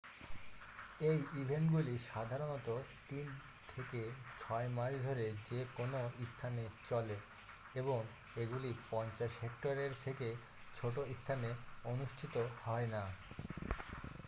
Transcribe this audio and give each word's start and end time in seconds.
এই 1.01 1.17
ইভেন্টগুলি 1.33 1.95
সাধারণত 2.13 2.67
তিন 3.09 3.25
থেকে 3.67 4.01
ছয় 4.41 4.67
মাস 4.67 4.93
ধরে 5.03 5.25
যে 5.49 5.59
কোনও 5.77 6.01
স্থানে 6.25 6.63
চলে 6.89 7.17
এবং 7.75 7.99
এগুলি 8.35 8.73
50 8.91 9.31
হেক্টরের 9.41 9.91
থেকে 10.03 10.27
ছোট 10.77 10.95
স্থানে 11.17 11.49
অনুষ্ঠিত 11.83 12.35
হয় 12.65 12.87
না 12.87 13.03